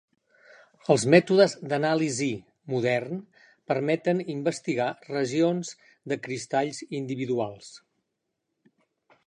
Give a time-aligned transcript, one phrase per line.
[0.93, 2.39] Els mètodes d'anàlisis
[2.73, 3.19] modern
[3.73, 5.75] permeten investigar regions
[6.13, 7.69] de cristalls individuals.